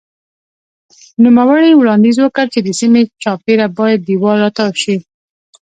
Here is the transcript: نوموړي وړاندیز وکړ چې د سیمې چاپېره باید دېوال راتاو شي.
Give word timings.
نوموړي 1.23 1.71
وړاندیز 1.75 2.17
وکړ 2.21 2.45
چې 2.53 2.59
د 2.63 2.69
سیمې 2.79 3.01
چاپېره 3.23 3.65
باید 3.79 3.99
دېوال 4.07 4.37
راتاو 4.43 4.79
شي. 4.81 4.95